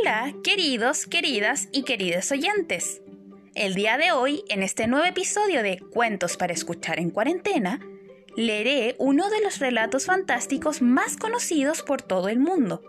Hola, 0.00 0.34
queridos, 0.44 1.06
queridas 1.06 1.68
y 1.72 1.82
queridos 1.82 2.30
oyentes. 2.30 3.00
El 3.54 3.74
día 3.74 3.96
de 3.96 4.12
hoy, 4.12 4.44
en 4.48 4.62
este 4.62 4.86
nuevo 4.86 5.06
episodio 5.06 5.62
de 5.62 5.78
Cuentos 5.78 6.36
para 6.36 6.52
escuchar 6.52 7.00
en 7.00 7.10
cuarentena, 7.10 7.80
leeré 8.36 8.96
uno 8.98 9.28
de 9.30 9.40
los 9.40 9.58
relatos 9.58 10.06
fantásticos 10.06 10.82
más 10.82 11.16
conocidos 11.16 11.82
por 11.82 12.02
todo 12.02 12.28
el 12.28 12.38
mundo. 12.38 12.82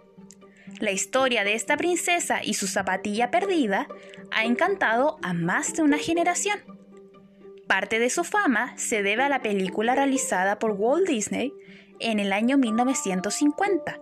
La 0.80 0.92
historia 0.92 1.44
de 1.44 1.54
esta 1.54 1.78
princesa 1.78 2.44
y 2.44 2.54
su 2.54 2.68
zapatilla 2.68 3.32
perdida 3.32 3.88
ha 4.32 4.44
encantado 4.44 5.18
a 5.22 5.34
más 5.34 5.74
de 5.74 5.84
una 5.84 5.98
generación. 5.98 6.60
Parte 7.68 8.00
de 8.00 8.10
su 8.10 8.24
fama 8.24 8.78
se 8.78 9.04
debe 9.04 9.24
a 9.24 9.30
la 9.30 9.42
película 9.42 9.96
realizada 9.96 10.60
por 10.60 10.72
Walt 10.72 11.08
Disney 11.08 11.54
en 12.00 12.20
el 12.20 12.34
año 12.34 12.58
1950, 12.58 14.00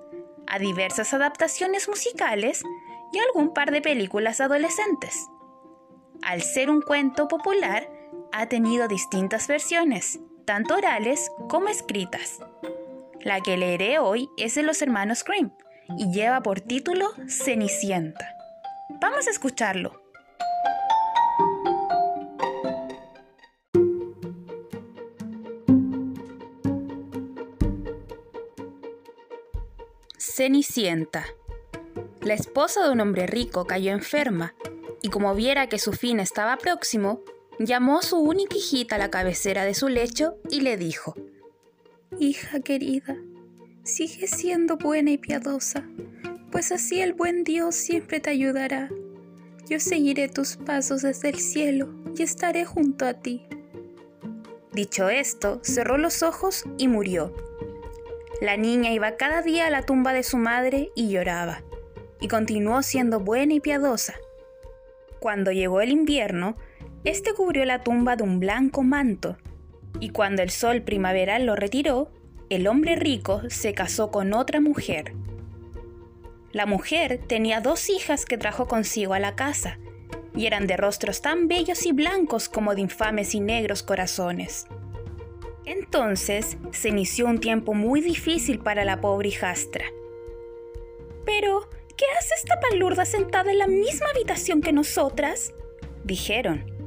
a 0.48 0.60
diversas 0.60 1.14
adaptaciones 1.14 1.88
musicales 1.88 2.64
y 3.12 3.20
algún 3.20 3.54
par 3.54 3.72
de 3.72 3.82
películas 3.82 4.42
adolescentes. 4.42 5.28
Al 6.22 6.42
ser 6.42 6.70
un 6.70 6.82
cuento 6.82 7.28
popular, 7.28 7.90
ha 8.32 8.48
tenido 8.48 8.88
distintas 8.88 9.48
versiones, 9.48 10.20
tanto 10.46 10.76
orales 10.76 11.32
como 11.50 11.70
escritas. 11.70 12.40
La 13.22 13.42
que 13.42 13.58
leeré 13.58 14.00
hoy 14.00 14.30
es 14.38 14.56
de 14.56 14.64
los 14.64 14.82
hermanos 14.82 15.24
Grimm 15.24 15.52
y 15.98 16.12
lleva 16.12 16.42
por 16.42 16.62
título 16.62 17.10
Cenicienta. 17.28 18.36
Vamos 19.02 19.28
a 19.28 19.32
escucharlo. 19.32 20.02
Cenicienta. 30.18 31.26
La 32.22 32.34
esposa 32.34 32.84
de 32.84 32.92
un 32.92 33.00
hombre 33.00 33.28
rico 33.28 33.66
cayó 33.66 33.92
enferma 33.92 34.54
y 35.02 35.10
como 35.10 35.34
viera 35.36 35.68
que 35.68 35.80
su 35.80 35.94
fin 35.94 36.20
estaba 36.20 36.58
próximo, 36.58 37.22
llamó 37.60 38.00
a 38.00 38.02
su 38.02 38.18
única 38.18 38.56
hijita 38.56 38.96
a 38.96 39.00
la 39.00 39.10
cabecera 39.10 39.66
de 39.66 39.74
su 39.74 39.90
lecho 39.90 40.38
y 40.50 40.62
le 40.62 40.78
dijo, 40.78 41.16
Hija 42.20 42.60
querida, 42.62 43.16
sigue 43.84 44.28
siendo 44.28 44.78
buena 44.78 45.12
y 45.12 45.18
piadosa, 45.18 45.88
pues 46.52 46.72
así 46.72 47.02
el 47.02 47.14
buen 47.14 47.44
Dios 47.44 47.76
siempre 47.76 48.20
te 48.20 48.30
ayudará. 48.30 48.90
Yo 49.70 49.80
seguiré 49.80 50.30
tus 50.30 50.56
pasos 50.56 51.02
desde 51.02 51.30
el 51.30 51.40
cielo 51.40 51.90
y 52.18 52.24
estaré 52.24 52.66
junto 52.66 53.06
a 53.06 53.14
ti. 53.14 53.46
Dicho 54.72 55.10
esto, 55.10 55.60
cerró 55.64 55.98
los 55.98 56.24
ojos 56.24 56.64
y 56.78 56.88
murió. 56.88 57.34
La 58.42 58.56
niña 58.56 58.92
iba 58.92 59.18
cada 59.18 59.42
día 59.42 59.68
a 59.68 59.70
la 59.72 59.82
tumba 59.82 60.14
de 60.14 60.24
su 60.24 60.38
madre 60.38 60.92
y 60.96 61.10
lloraba, 61.10 61.64
y 62.20 62.28
continuó 62.28 62.82
siendo 62.84 63.20
buena 63.20 63.54
y 63.54 63.60
piadosa. 63.60 64.16
Cuando 65.20 65.52
llegó 65.52 65.82
el 65.82 65.92
invierno, 65.92 66.58
este 67.04 67.34
cubrió 67.34 67.66
la 67.66 67.84
tumba 67.84 68.16
de 68.16 68.24
un 68.24 68.40
blanco 68.40 68.84
manto, 68.84 69.38
y 70.00 70.10
cuando 70.10 70.42
el 70.42 70.50
sol 70.50 70.82
primaveral 70.82 71.46
lo 71.46 71.56
retiró, 71.56 72.12
el 72.50 72.68
hombre 72.68 72.96
rico 72.96 73.42
se 73.50 73.74
casó 73.74 74.12
con 74.12 74.34
otra 74.34 74.62
mujer. 74.62 75.14
La 76.52 76.66
mujer 76.66 77.20
tenía 77.28 77.62
dos 77.62 77.90
hijas 77.90 78.26
que 78.26 78.38
trajo 78.38 78.68
consigo 78.68 79.14
a 79.14 79.20
la 79.20 79.36
casa, 79.36 79.80
y 80.36 80.46
eran 80.46 80.68
de 80.68 80.78
rostros 80.78 81.22
tan 81.22 81.48
bellos 81.48 81.86
y 81.86 81.92
blancos 81.92 82.48
como 82.48 82.76
de 82.76 82.82
infames 82.82 83.34
y 83.36 83.40
negros 83.40 83.84
corazones. 83.84 84.68
Entonces 85.66 86.58
se 86.72 86.90
inició 86.90 87.26
un 87.26 87.40
tiempo 87.40 87.74
muy 87.74 88.02
difícil 88.02 88.60
para 88.60 88.86
la 88.86 89.02
pobre 89.02 89.30
hijastra. 89.30 89.86
Pero, 91.26 91.68
¿qué 91.98 92.06
hace 92.18 92.36
esta 92.36 92.60
palurda 92.60 93.06
sentada 93.06 93.52
en 93.52 93.58
la 93.58 93.68
misma 93.68 94.10
habitación 94.10 94.62
que 94.62 94.72
nosotras? 94.72 95.54
dijeron. 96.04 96.78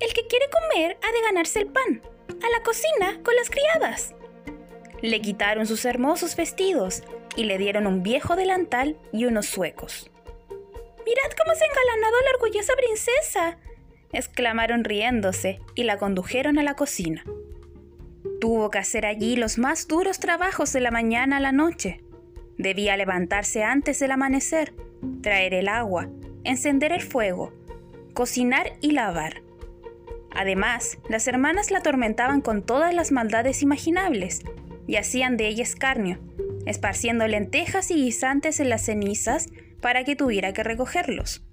El 0.00 0.12
que 0.14 0.26
quiere 0.26 0.46
comer 0.48 0.96
ha 1.02 1.12
de 1.12 1.20
ganarse 1.22 1.58
el 1.58 1.66
pan. 1.66 2.02
A 2.28 2.50
la 2.50 2.62
cocina 2.62 3.20
con 3.22 3.34
las 3.36 3.50
criadas. 3.50 4.14
Le 5.02 5.20
quitaron 5.20 5.66
sus 5.66 5.84
hermosos 5.84 6.36
vestidos 6.36 7.02
y 7.36 7.44
le 7.44 7.58
dieron 7.58 7.86
un 7.86 8.02
viejo 8.02 8.36
delantal 8.36 8.98
y 9.12 9.26
unos 9.26 9.46
suecos. 9.46 10.10
Mirad 11.04 11.36
cómo 11.36 11.54
se 11.54 11.64
ha 11.64 11.68
engalanado 11.68 12.20
la 12.22 12.30
orgullosa 12.36 12.72
princesa, 12.76 13.58
exclamaron 14.12 14.84
riéndose 14.84 15.60
y 15.74 15.84
la 15.84 15.98
condujeron 15.98 16.58
a 16.58 16.62
la 16.62 16.76
cocina. 16.76 17.24
Tuvo 18.40 18.70
que 18.70 18.78
hacer 18.78 19.06
allí 19.06 19.36
los 19.36 19.58
más 19.58 19.86
duros 19.88 20.18
trabajos 20.18 20.72
de 20.72 20.80
la 20.80 20.90
mañana 20.90 21.38
a 21.38 21.40
la 21.40 21.52
noche. 21.52 22.03
Debía 22.58 22.96
levantarse 22.96 23.64
antes 23.64 23.98
del 23.98 24.12
amanecer, 24.12 24.74
traer 25.22 25.54
el 25.54 25.68
agua, 25.68 26.08
encender 26.44 26.92
el 26.92 27.02
fuego, 27.02 27.52
cocinar 28.12 28.74
y 28.80 28.92
lavar. 28.92 29.42
Además, 30.30 30.98
las 31.08 31.26
hermanas 31.28 31.70
la 31.70 31.78
atormentaban 31.78 32.40
con 32.40 32.64
todas 32.64 32.94
las 32.94 33.12
maldades 33.12 33.62
imaginables 33.62 34.42
y 34.86 34.96
hacían 34.96 35.36
de 35.36 35.48
ella 35.48 35.62
escarnio, 35.62 36.18
esparciendo 36.66 37.26
lentejas 37.26 37.90
y 37.90 37.94
guisantes 37.94 38.60
en 38.60 38.68
las 38.68 38.84
cenizas 38.84 39.48
para 39.80 40.04
que 40.04 40.16
tuviera 40.16 40.52
que 40.52 40.62
recogerlos. 40.62 41.44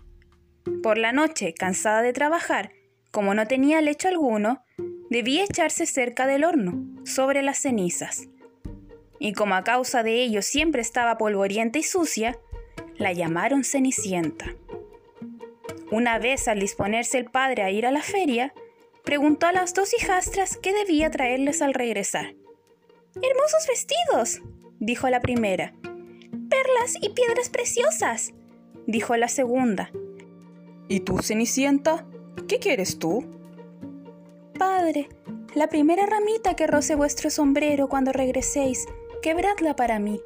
Por 0.84 0.98
la 0.98 1.12
noche, 1.12 1.54
cansada 1.54 2.02
de 2.02 2.14
trabajar, 2.14 2.72
como 3.12 3.34
no 3.34 3.48
tenía 3.48 3.82
lecho 3.82 4.08
alguno, 4.08 4.64
debía 5.10 5.44
echarse 5.44 5.86
cerca 5.86 6.28
del 6.28 6.44
horno, 6.44 6.86
sobre 7.04 7.42
las 7.42 7.60
cenizas. 7.60 8.30
Y 9.24 9.34
como 9.34 9.54
a 9.54 9.64
causa 9.64 10.02
de 10.02 10.24
ello 10.24 10.42
siempre 10.42 10.82
estaba 10.82 11.20
polvorienta 11.20 11.78
y 11.78 11.84
sucia, 11.84 12.40
la 12.98 13.14
llamaron 13.14 13.64
Cenicienta. 13.64 14.56
Una 15.92 16.18
vez 16.18 16.48
al 16.48 16.60
disponerse 16.60 17.20
el 17.20 17.26
padre 17.26 17.62
a 17.62 17.70
ir 17.70 17.86
a 17.86 17.92
la 17.92 18.02
feria, 18.02 18.52
preguntó 19.06 19.46
a 19.46 19.52
las 19.52 19.76
dos 19.76 19.94
hijastras 19.94 20.58
qué 20.58 20.74
debía 20.74 21.12
traerles 21.12 21.62
al 21.62 21.76
regresar. 21.76 22.34
Hermosos 23.22 23.68
vestidos, 23.68 24.42
dijo 24.80 25.08
la 25.08 25.22
primera. 25.22 25.76
Perlas 26.50 26.96
y 27.00 27.10
piedras 27.10 27.50
preciosas, 27.50 28.34
dijo 28.88 29.16
la 29.18 29.28
segunda. 29.28 29.92
¿Y 30.88 31.02
tú, 31.02 31.22
Cenicienta? 31.22 32.08
¿Qué 32.48 32.58
quieres 32.58 32.98
tú? 32.98 33.24
Padre, 34.58 35.10
la 35.54 35.68
primera 35.68 36.08
ramita 36.08 36.56
que 36.56 36.66
roce 36.66 36.96
vuestro 36.96 37.30
sombrero 37.30 37.88
cuando 37.88 38.12
regreséis, 38.12 38.88
quebradla 39.22 39.76
para 39.76 40.00
mí. 40.00 40.22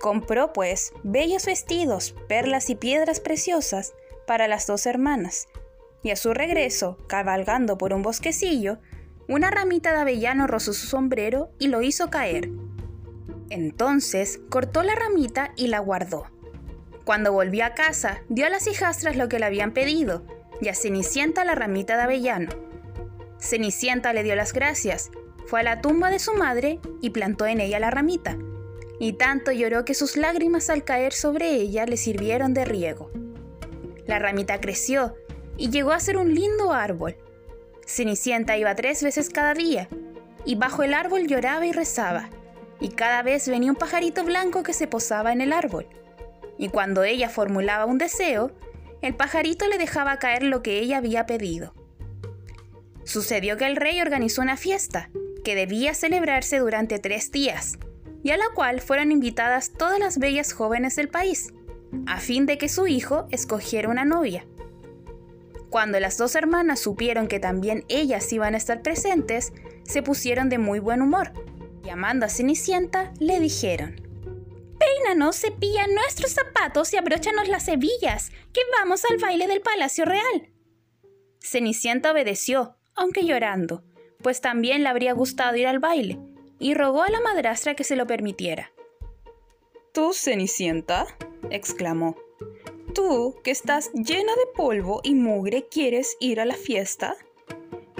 Compró, 0.00 0.52
pues, 0.52 0.92
bellos 1.02 1.46
vestidos, 1.46 2.14
perlas 2.28 2.68
y 2.70 2.74
piedras 2.74 3.20
preciosas 3.20 3.94
para 4.26 4.48
las 4.48 4.66
dos 4.66 4.86
hermanas, 4.86 5.48
y 6.02 6.10
a 6.10 6.16
su 6.16 6.34
regreso, 6.34 6.98
cabalgando 7.06 7.78
por 7.78 7.92
un 7.92 8.02
bosquecillo, 8.02 8.78
una 9.28 9.50
ramita 9.50 9.92
de 9.92 9.98
avellano 9.98 10.46
rozó 10.46 10.72
su 10.74 10.86
sombrero 10.86 11.50
y 11.58 11.68
lo 11.68 11.80
hizo 11.80 12.10
caer. 12.10 12.50
Entonces 13.48 14.40
cortó 14.50 14.82
la 14.82 14.94
ramita 14.94 15.52
y 15.56 15.68
la 15.68 15.78
guardó. 15.78 16.26
Cuando 17.04 17.32
volvió 17.32 17.64
a 17.64 17.74
casa, 17.74 18.22
dio 18.28 18.46
a 18.46 18.50
las 18.50 18.66
hijastras 18.66 19.16
lo 19.16 19.28
que 19.28 19.38
le 19.38 19.46
habían 19.46 19.72
pedido, 19.72 20.24
y 20.60 20.68
a 20.68 20.74
Cenicienta 20.74 21.44
la 21.44 21.54
ramita 21.54 21.96
de 21.96 22.02
avellano. 22.02 22.50
Cenicienta 23.38 24.12
le 24.12 24.22
dio 24.22 24.34
las 24.36 24.52
gracias, 24.52 25.10
fue 25.46 25.60
a 25.60 25.62
la 25.64 25.80
tumba 25.80 26.10
de 26.10 26.18
su 26.18 26.34
madre 26.34 26.80
y 27.00 27.10
plantó 27.10 27.46
en 27.46 27.60
ella 27.60 27.78
la 27.78 27.90
ramita, 27.90 28.38
y 28.98 29.14
tanto 29.14 29.52
lloró 29.52 29.84
que 29.84 29.94
sus 29.94 30.16
lágrimas 30.16 30.70
al 30.70 30.84
caer 30.84 31.12
sobre 31.12 31.54
ella 31.54 31.86
le 31.86 31.96
sirvieron 31.96 32.54
de 32.54 32.64
riego. 32.64 33.10
La 34.06 34.18
ramita 34.18 34.60
creció 34.60 35.14
y 35.56 35.70
llegó 35.70 35.92
a 35.92 36.00
ser 36.00 36.16
un 36.16 36.34
lindo 36.34 36.72
árbol. 36.72 37.16
Cenicienta 37.86 38.56
iba 38.56 38.74
tres 38.74 39.02
veces 39.02 39.30
cada 39.30 39.54
día, 39.54 39.88
y 40.44 40.56
bajo 40.56 40.82
el 40.82 40.94
árbol 40.94 41.26
lloraba 41.26 41.66
y 41.66 41.72
rezaba, 41.72 42.30
y 42.80 42.90
cada 42.90 43.22
vez 43.22 43.48
venía 43.48 43.70
un 43.70 43.76
pajarito 43.76 44.24
blanco 44.24 44.62
que 44.62 44.72
se 44.72 44.86
posaba 44.86 45.32
en 45.32 45.40
el 45.40 45.52
árbol. 45.52 45.86
Y 46.58 46.68
cuando 46.68 47.02
ella 47.04 47.28
formulaba 47.28 47.84
un 47.84 47.98
deseo, 47.98 48.52
el 49.02 49.14
pajarito 49.14 49.68
le 49.68 49.78
dejaba 49.78 50.18
caer 50.18 50.44
lo 50.44 50.62
que 50.62 50.78
ella 50.78 50.98
había 50.98 51.26
pedido. 51.26 51.74
Sucedió 53.04 53.56
que 53.56 53.66
el 53.66 53.76
rey 53.76 54.00
organizó 54.00 54.40
una 54.40 54.56
fiesta, 54.56 55.10
que 55.44 55.54
debía 55.54 55.94
celebrarse 55.94 56.58
durante 56.58 56.98
tres 56.98 57.30
días, 57.30 57.78
y 58.24 58.30
a 58.30 58.36
la 58.36 58.48
cual 58.54 58.80
fueron 58.80 59.12
invitadas 59.12 59.72
todas 59.72 60.00
las 60.00 60.18
bellas 60.18 60.52
jóvenes 60.52 60.96
del 60.96 61.08
país, 61.08 61.52
a 62.06 62.18
fin 62.18 62.46
de 62.46 62.58
que 62.58 62.68
su 62.68 62.88
hijo 62.88 63.28
escogiera 63.30 63.88
una 63.88 64.04
novia. 64.04 64.44
Cuando 65.70 66.00
las 66.00 66.18
dos 66.18 66.34
hermanas 66.34 66.80
supieron 66.80 67.28
que 67.28 67.40
también 67.40 67.84
ellas 67.88 68.32
iban 68.32 68.54
a 68.54 68.56
estar 68.56 68.82
presentes, 68.82 69.52
se 69.82 70.02
pusieron 70.02 70.48
de 70.48 70.58
muy 70.58 70.78
buen 70.78 71.02
humor. 71.02 71.32
Llamando 71.82 72.26
a 72.26 72.28
Cenicienta, 72.28 73.12
le 73.20 73.40
dijeron, 73.40 74.00
Peínanos, 74.78 75.36
cepilla 75.36 75.86
nuestros 75.86 76.32
zapatos 76.32 76.92
y 76.92 76.96
abróchanos 76.96 77.48
las 77.48 77.68
hebillas, 77.68 78.30
que 78.52 78.60
vamos 78.78 79.02
al 79.04 79.18
baile 79.18 79.46
del 79.46 79.60
Palacio 79.60 80.04
Real. 80.04 80.50
Cenicienta 81.40 82.12
obedeció, 82.12 82.76
aunque 82.94 83.24
llorando, 83.24 83.84
pues 84.24 84.40
también 84.40 84.82
le 84.82 84.88
habría 84.88 85.12
gustado 85.12 85.54
ir 85.54 85.66
al 85.66 85.78
baile, 85.78 86.18
y 86.58 86.72
rogó 86.72 87.02
a 87.02 87.10
la 87.10 87.20
madrastra 87.20 87.74
que 87.74 87.84
se 87.84 87.94
lo 87.94 88.06
permitiera. 88.06 88.72
¿Tú, 89.92 90.14
Cenicienta? 90.14 91.06
exclamó. 91.50 92.16
tú, 92.94 93.36
que 93.44 93.50
estás 93.50 93.92
llena 93.92 94.32
de 94.34 94.46
polvo 94.56 95.00
y 95.04 95.14
mugre, 95.14 95.68
quieres 95.68 96.16
ir 96.20 96.40
a 96.40 96.46
la 96.46 96.54
fiesta? 96.54 97.16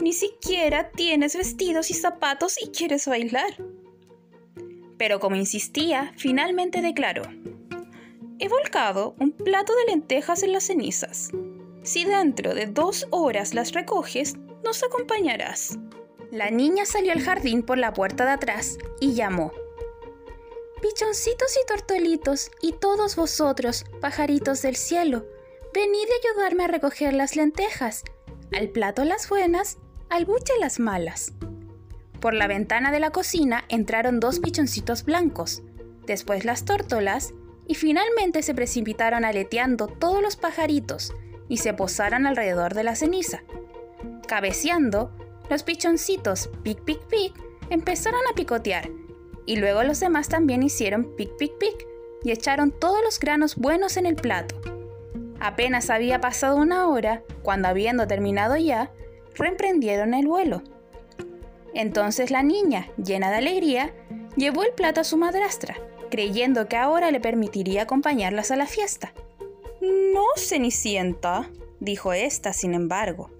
Ni 0.00 0.12
siquiera 0.12 0.90
tienes 0.90 1.36
vestidos 1.36 1.90
y 1.90 1.94
zapatos 1.94 2.56
y 2.62 2.68
quieres 2.68 3.06
bailar. 3.06 3.56
Pero 4.96 5.20
como 5.20 5.36
insistía, 5.36 6.14
finalmente 6.16 6.80
declaró, 6.80 7.24
he 8.38 8.48
volcado 8.48 9.14
un 9.20 9.32
plato 9.32 9.74
de 9.74 9.92
lentejas 9.92 10.42
en 10.42 10.52
las 10.52 10.64
cenizas. 10.64 11.30
Si 11.82 12.04
dentro 12.04 12.54
de 12.54 12.66
dos 12.66 13.06
horas 13.10 13.52
las 13.52 13.72
recoges, 13.72 14.36
nos 14.64 14.82
acompañarás. 14.82 15.78
La 16.34 16.50
niña 16.50 16.84
salió 16.84 17.12
al 17.12 17.20
jardín 17.20 17.62
por 17.62 17.78
la 17.78 17.92
puerta 17.92 18.24
de 18.24 18.32
atrás 18.32 18.76
y 18.98 19.14
llamó. 19.14 19.52
Pichoncitos 20.82 21.56
y 21.62 21.64
tortolitos, 21.68 22.50
y 22.60 22.72
todos 22.72 23.14
vosotros, 23.14 23.84
pajaritos 24.00 24.60
del 24.60 24.74
cielo, 24.74 25.24
venid 25.72 26.08
a 26.10 26.28
ayudarme 26.32 26.64
a 26.64 26.66
recoger 26.66 27.14
las 27.14 27.36
lentejas, 27.36 28.02
al 28.52 28.68
plato 28.70 29.04
las 29.04 29.28
buenas, 29.28 29.78
al 30.10 30.24
buche 30.24 30.54
las 30.58 30.80
malas. 30.80 31.34
Por 32.18 32.34
la 32.34 32.48
ventana 32.48 32.90
de 32.90 32.98
la 32.98 33.10
cocina 33.10 33.64
entraron 33.68 34.18
dos 34.18 34.40
pichoncitos 34.40 35.04
blancos, 35.04 35.62
después 36.04 36.44
las 36.44 36.64
tórtolas, 36.64 37.32
y 37.68 37.76
finalmente 37.76 38.42
se 38.42 38.56
precipitaron 38.56 39.24
aleteando 39.24 39.86
todos 39.86 40.20
los 40.20 40.34
pajaritos 40.34 41.14
y 41.48 41.58
se 41.58 41.74
posaron 41.74 42.26
alrededor 42.26 42.74
de 42.74 42.82
la 42.82 42.96
ceniza. 42.96 43.44
Cabeceando, 44.26 45.12
los 45.50 45.62
pichoncitos 45.62 46.50
pic 46.62 46.80
pic 46.82 47.00
pic 47.06 47.32
empezaron 47.70 48.20
a 48.30 48.34
picotear 48.34 48.90
y 49.46 49.56
luego 49.56 49.82
los 49.82 50.00
demás 50.00 50.28
también 50.28 50.62
hicieron 50.62 51.14
pic 51.16 51.36
pic 51.36 51.56
pic 51.58 51.86
y 52.22 52.30
echaron 52.30 52.70
todos 52.70 53.02
los 53.02 53.18
granos 53.20 53.56
buenos 53.56 53.96
en 53.96 54.06
el 54.06 54.16
plato. 54.16 54.60
Apenas 55.40 55.90
había 55.90 56.20
pasado 56.20 56.56
una 56.56 56.88
hora 56.88 57.22
cuando 57.42 57.68
habiendo 57.68 58.06
terminado 58.06 58.56
ya, 58.56 58.90
reemprendieron 59.34 60.14
el 60.14 60.26
vuelo. 60.26 60.62
Entonces 61.74 62.30
la 62.30 62.42
niña, 62.42 62.88
llena 62.96 63.30
de 63.30 63.36
alegría, 63.36 63.92
llevó 64.36 64.62
el 64.62 64.72
plato 64.72 65.02
a 65.02 65.04
su 65.04 65.18
madrastra, 65.18 65.76
creyendo 66.10 66.68
que 66.68 66.76
ahora 66.76 67.10
le 67.10 67.20
permitiría 67.20 67.82
acompañarlas 67.82 68.50
a 68.50 68.56
la 68.56 68.66
fiesta. 68.66 69.12
No, 69.82 70.24
Cenicienta, 70.36 71.50
dijo 71.80 72.12
ésta, 72.14 72.52
sin 72.52 72.72
embargo. 72.72 73.30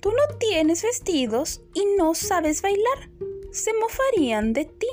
Tú 0.00 0.10
no 0.10 0.38
tienes 0.38 0.82
vestidos 0.82 1.62
y 1.74 1.84
no 1.98 2.14
sabes 2.14 2.62
bailar. 2.62 3.10
Se 3.52 3.72
mofarían 3.74 4.52
de 4.52 4.64
ti. 4.64 4.88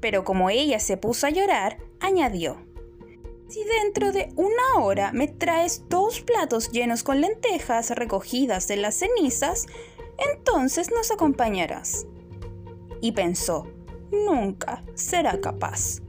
Pero 0.00 0.24
como 0.24 0.50
ella 0.50 0.78
se 0.78 0.96
puso 0.96 1.26
a 1.26 1.30
llorar, 1.30 1.78
añadió, 2.00 2.64
Si 3.48 3.64
dentro 3.64 4.12
de 4.12 4.32
una 4.36 4.82
hora 4.84 5.10
me 5.12 5.26
traes 5.26 5.82
dos 5.88 6.20
platos 6.20 6.70
llenos 6.70 7.02
con 7.02 7.20
lentejas 7.20 7.90
recogidas 7.90 8.68
de 8.68 8.76
las 8.76 8.96
cenizas, 8.96 9.66
entonces 10.18 10.90
nos 10.90 11.10
acompañarás. 11.10 12.06
Y 13.00 13.12
pensó, 13.12 13.66
nunca 14.12 14.84
será 14.94 15.40
capaz. 15.40 16.00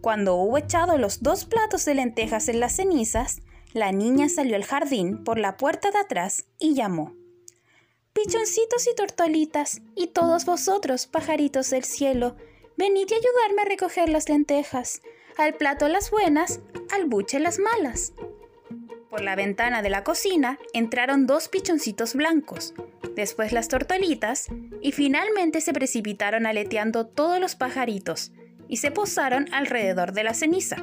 Cuando 0.00 0.34
hubo 0.36 0.58
echado 0.58 0.98
los 0.98 1.22
dos 1.22 1.44
platos 1.44 1.84
de 1.84 1.94
lentejas 1.94 2.48
en 2.48 2.60
las 2.60 2.76
cenizas, 2.76 3.42
la 3.72 3.92
niña 3.92 4.28
salió 4.28 4.56
al 4.56 4.64
jardín 4.64 5.22
por 5.24 5.38
la 5.38 5.56
puerta 5.56 5.90
de 5.90 5.98
atrás 5.98 6.46
y 6.58 6.74
llamó. 6.74 7.14
Pichoncitos 8.12 8.88
y 8.88 8.94
tortolitas, 8.96 9.82
y 9.94 10.08
todos 10.08 10.44
vosotros, 10.44 11.06
pajaritos 11.06 11.70
del 11.70 11.84
cielo, 11.84 12.36
venid 12.76 13.06
y 13.08 13.14
ayudarme 13.14 13.62
a 13.62 13.66
recoger 13.66 14.08
las 14.08 14.28
lentejas, 14.28 15.00
al 15.36 15.54
plato 15.54 15.88
las 15.88 16.10
buenas, 16.10 16.60
al 16.92 17.06
buche 17.06 17.38
las 17.38 17.58
malas. 17.58 18.12
Por 19.08 19.22
la 19.22 19.36
ventana 19.36 19.82
de 19.82 19.90
la 19.90 20.04
cocina 20.04 20.58
entraron 20.72 21.26
dos 21.26 21.48
pichoncitos 21.48 22.14
blancos, 22.14 22.74
después 23.14 23.52
las 23.52 23.68
tortolitas, 23.68 24.48
y 24.82 24.92
finalmente 24.92 25.60
se 25.60 25.72
precipitaron 25.72 26.46
aleteando 26.46 27.06
todos 27.06 27.40
los 27.40 27.54
pajaritos, 27.54 28.32
y 28.68 28.78
se 28.78 28.90
posaron 28.90 29.52
alrededor 29.52 30.12
de 30.12 30.24
la 30.24 30.34
ceniza. 30.34 30.76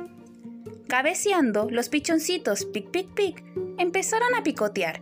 Cabeceando, 0.88 1.69
los 1.69 1.89
pichoncitos 1.89 2.66
pic 2.66 2.89
pic 2.92 3.13
pic 3.13 3.44
empezaron 3.78 4.34
a 4.36 4.44
picotear, 4.44 5.01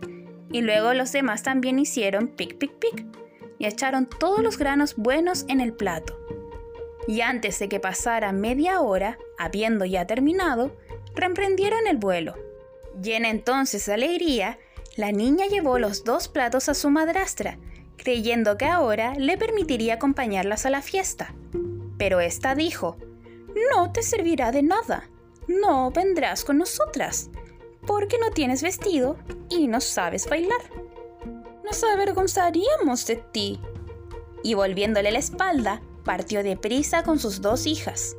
y 0.50 0.60
luego 0.60 0.94
los 0.94 1.12
demás 1.12 1.42
también 1.42 1.78
hicieron 1.78 2.28
pic 2.28 2.58
pic 2.58 2.72
pic, 2.78 3.06
y 3.58 3.66
echaron 3.66 4.06
todos 4.06 4.40
los 4.40 4.58
granos 4.58 4.96
buenos 4.96 5.44
en 5.48 5.60
el 5.60 5.72
plato 5.72 6.16
y 7.06 7.20
antes 7.20 7.58
de 7.58 7.68
que 7.68 7.80
pasara 7.80 8.32
media 8.32 8.80
hora, 8.80 9.18
habiendo 9.38 9.84
ya 9.84 10.06
terminado, 10.06 10.76
reemprendieron 11.14 11.86
el 11.86 11.96
vuelo. 11.96 12.34
Llena 13.00 13.30
entonces 13.30 13.86
de 13.86 13.94
alegría, 13.94 14.58
la 14.96 15.12
niña 15.12 15.46
llevó 15.46 15.78
los 15.78 16.04
dos 16.04 16.28
platos 16.28 16.68
a 16.68 16.74
su 16.74 16.90
madrastra, 16.90 17.58
creyendo 17.96 18.56
que 18.56 18.64
ahora 18.64 19.14
le 19.14 19.36
permitiría 19.36 19.94
acompañarlas 19.94 20.66
a 20.66 20.70
la 20.70 20.82
fiesta. 20.82 21.34
Pero 21.98 22.20
ésta 22.20 22.54
dijo, 22.54 22.96
No 23.70 23.92
te 23.92 24.02
servirá 24.02 24.50
de 24.50 24.62
nada, 24.62 25.08
no 25.48 25.90
vendrás 25.90 26.44
con 26.44 26.58
nosotras, 26.58 27.30
porque 27.86 28.18
no 28.18 28.30
tienes 28.30 28.62
vestido 28.62 29.16
y 29.48 29.68
no 29.68 29.80
sabes 29.80 30.28
bailar. 30.28 30.60
Nos 31.64 31.82
avergonzaríamos 31.84 33.06
de 33.06 33.16
ti. 33.16 33.60
Y 34.42 34.54
volviéndole 34.54 35.10
la 35.10 35.18
espalda, 35.18 35.82
partió 36.04 36.42
deprisa 36.42 37.02
con 37.02 37.18
sus 37.18 37.40
dos 37.40 37.66
hijas. 37.66 38.16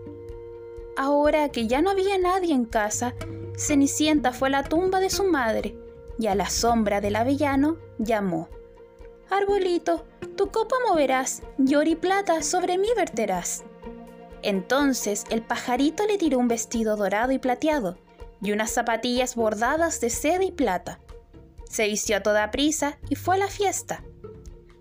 Ahora 0.98 1.50
que 1.50 1.68
ya 1.68 1.82
no 1.82 1.92
había 1.92 2.18
nadie 2.18 2.54
en 2.54 2.66
casa, 2.66 3.14
Cenicienta 3.56 4.34
fue 4.34 4.50
a 4.50 4.52
la 4.52 4.64
tumba 4.64 5.00
de 5.00 5.10
su 5.10 5.24
madre 5.24 5.78
y 6.20 6.28
a 6.28 6.36
la 6.36 6.50
sombra 6.50 7.02
del 7.02 7.16
avellano 7.16 7.78
llamó. 7.98 8.50
Arbolito, 9.30 10.06
tu 10.36 10.48
copa 10.52 10.76
moverás 10.88 11.44
y 11.58 11.96
plata 11.96 12.42
sobre 12.44 12.78
mí 12.78 12.88
verterás. 12.96 13.64
Entonces 14.48 15.26
el 15.30 15.42
pajarito 15.42 16.08
le 16.08 16.18
tiró 16.18 16.40
un 16.40 16.48
vestido 16.48 16.96
dorado 16.96 17.34
y 17.34 17.38
plateado 17.38 17.98
y 18.42 18.54
unas 18.54 18.72
zapatillas 18.72 19.36
bordadas 19.36 20.00
de 20.00 20.10
seda 20.10 20.46
y 20.46 20.54
plata. 20.54 21.02
Se 21.70 21.86
vistió 21.90 22.16
a 22.16 22.24
toda 22.24 22.50
prisa 22.50 22.98
y 23.10 23.16
fue 23.16 23.36
a 23.36 23.40
la 23.40 23.50
fiesta. 23.50 24.06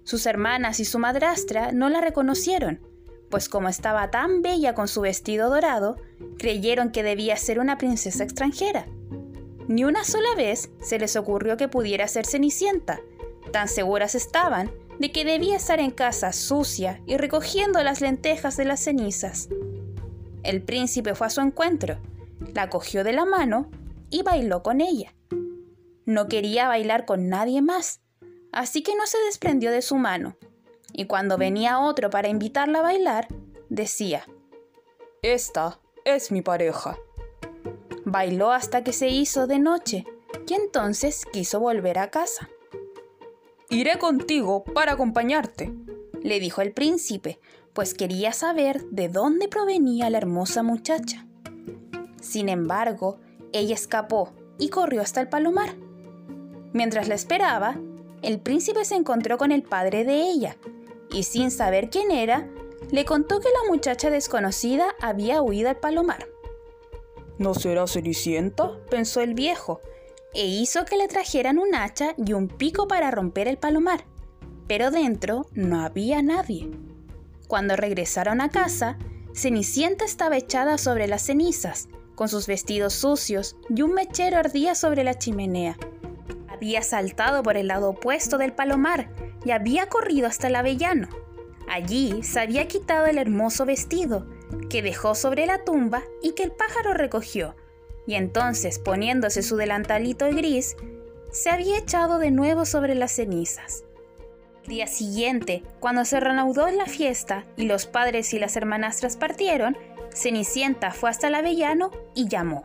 Sus 0.04 0.24
hermanas 0.26 0.78
y 0.78 0.84
su 0.84 1.00
madrastra 1.00 1.72
no 1.72 1.88
la 1.88 2.00
reconocieron, 2.00 2.80
pues 3.28 3.48
como 3.48 3.68
estaba 3.68 4.12
tan 4.12 4.40
bella 4.40 4.72
con 4.72 4.86
su 4.86 5.00
vestido 5.00 5.50
dorado, 5.50 5.96
creyeron 6.38 6.92
que 6.92 7.02
debía 7.02 7.36
ser 7.36 7.58
una 7.58 7.76
princesa 7.76 8.22
extranjera. 8.22 8.86
Ni 9.66 9.82
una 9.82 10.04
sola 10.04 10.32
vez 10.36 10.70
se 10.80 11.00
les 11.00 11.16
ocurrió 11.16 11.56
que 11.56 11.66
pudiera 11.66 12.06
ser 12.06 12.24
Cenicienta, 12.24 13.00
tan 13.50 13.66
seguras 13.66 14.14
estaban 14.14 14.70
de 14.98 15.12
que 15.12 15.24
debía 15.24 15.56
estar 15.56 15.80
en 15.80 15.90
casa 15.90 16.32
sucia 16.32 17.02
y 17.06 17.16
recogiendo 17.16 17.82
las 17.82 18.00
lentejas 18.00 18.56
de 18.56 18.64
las 18.64 18.80
cenizas. 18.80 19.48
El 20.42 20.62
príncipe 20.62 21.14
fue 21.14 21.26
a 21.26 21.30
su 21.30 21.40
encuentro, 21.40 22.00
la 22.54 22.70
cogió 22.70 23.04
de 23.04 23.12
la 23.12 23.24
mano 23.24 23.70
y 24.10 24.22
bailó 24.22 24.62
con 24.62 24.80
ella. 24.80 25.14
No 26.04 26.28
quería 26.28 26.68
bailar 26.68 27.04
con 27.04 27.28
nadie 27.28 27.62
más, 27.62 28.00
así 28.52 28.82
que 28.82 28.94
no 28.94 29.06
se 29.06 29.18
desprendió 29.26 29.70
de 29.70 29.82
su 29.82 29.96
mano 29.96 30.36
y 30.96 31.06
cuando 31.06 31.36
venía 31.36 31.78
otro 31.78 32.08
para 32.08 32.28
invitarla 32.28 32.78
a 32.78 32.82
bailar, 32.82 33.28
decía, 33.68 34.26
Esta 35.22 35.78
es 36.04 36.32
mi 36.32 36.40
pareja. 36.40 36.96
Bailó 38.06 38.50
hasta 38.50 38.82
que 38.82 38.94
se 38.94 39.08
hizo 39.08 39.46
de 39.46 39.58
noche 39.58 40.06
y 40.48 40.54
entonces 40.54 41.26
quiso 41.30 41.60
volver 41.60 41.98
a 41.98 42.10
casa. 42.10 42.48
Iré 43.68 43.98
contigo 43.98 44.62
para 44.62 44.92
acompañarte, 44.92 45.72
le 46.22 46.38
dijo 46.38 46.62
el 46.62 46.72
príncipe, 46.72 47.40
pues 47.72 47.94
quería 47.94 48.32
saber 48.32 48.84
de 48.90 49.08
dónde 49.08 49.48
provenía 49.48 50.08
la 50.08 50.18
hermosa 50.18 50.62
muchacha. 50.62 51.26
Sin 52.20 52.48
embargo, 52.48 53.18
ella 53.52 53.74
escapó 53.74 54.32
y 54.58 54.68
corrió 54.68 55.02
hasta 55.02 55.20
el 55.20 55.28
palomar. 55.28 55.74
Mientras 56.72 57.08
la 57.08 57.16
esperaba, 57.16 57.76
el 58.22 58.38
príncipe 58.38 58.84
se 58.84 58.94
encontró 58.94 59.36
con 59.36 59.50
el 59.50 59.64
padre 59.64 60.04
de 60.04 60.22
ella, 60.22 60.56
y 61.12 61.24
sin 61.24 61.50
saber 61.50 61.90
quién 61.90 62.12
era, 62.12 62.48
le 62.92 63.04
contó 63.04 63.40
que 63.40 63.48
la 63.48 63.68
muchacha 63.68 64.10
desconocida 64.10 64.94
había 65.00 65.42
huido 65.42 65.70
al 65.70 65.78
palomar. 65.78 66.28
¿No 67.38 67.52
será 67.54 67.86
Cenicienta? 67.88 68.78
pensó 68.90 69.20
el 69.20 69.34
viejo, 69.34 69.80
e 70.36 70.44
hizo 70.44 70.84
que 70.84 70.98
le 70.98 71.08
trajeran 71.08 71.58
un 71.58 71.74
hacha 71.74 72.14
y 72.18 72.34
un 72.34 72.48
pico 72.48 72.86
para 72.86 73.10
romper 73.10 73.48
el 73.48 73.56
palomar, 73.56 74.04
pero 74.68 74.90
dentro 74.90 75.46
no 75.54 75.80
había 75.80 76.20
nadie. 76.20 76.70
Cuando 77.48 77.74
regresaron 77.74 78.42
a 78.42 78.50
casa, 78.50 78.98
Cenicienta 79.34 80.04
estaba 80.04 80.36
echada 80.36 80.76
sobre 80.76 81.06
las 81.06 81.22
cenizas, 81.22 81.88
con 82.14 82.28
sus 82.28 82.46
vestidos 82.46 82.92
sucios 82.92 83.56
y 83.74 83.80
un 83.80 83.94
mechero 83.94 84.36
ardía 84.36 84.74
sobre 84.74 85.04
la 85.04 85.18
chimenea. 85.18 85.78
Había 86.48 86.82
saltado 86.82 87.42
por 87.42 87.56
el 87.56 87.68
lado 87.68 87.90
opuesto 87.90 88.36
del 88.36 88.52
palomar 88.52 89.10
y 89.44 89.52
había 89.52 89.88
corrido 89.88 90.26
hasta 90.26 90.48
el 90.48 90.56
avellano. 90.56 91.08
Allí 91.68 92.22
se 92.22 92.40
había 92.40 92.68
quitado 92.68 93.06
el 93.06 93.18
hermoso 93.18 93.64
vestido 93.64 94.26
que 94.68 94.82
dejó 94.82 95.14
sobre 95.14 95.46
la 95.46 95.64
tumba 95.64 96.02
y 96.22 96.32
que 96.32 96.42
el 96.42 96.52
pájaro 96.52 96.94
recogió, 96.94 97.54
y 98.06 98.14
entonces, 98.14 98.78
poniéndose 98.78 99.42
su 99.42 99.56
delantalito 99.56 100.28
gris, 100.30 100.76
se 101.30 101.50
había 101.50 101.78
echado 101.78 102.18
de 102.18 102.30
nuevo 102.30 102.64
sobre 102.64 102.94
las 102.94 103.12
cenizas. 103.12 103.84
El 104.62 104.70
día 104.70 104.86
siguiente, 104.86 105.62
cuando 105.80 106.04
se 106.04 106.18
reanudó 106.20 106.68
la 106.70 106.86
fiesta 106.86 107.44
y 107.56 107.66
los 107.66 107.86
padres 107.86 108.32
y 108.32 108.38
las 108.38 108.56
hermanastras 108.56 109.16
partieron, 109.16 109.76
Cenicienta 110.14 110.92
fue 110.92 111.10
hasta 111.10 111.28
el 111.28 111.34
avellano 111.34 111.90
y 112.14 112.28
llamó. 112.28 112.64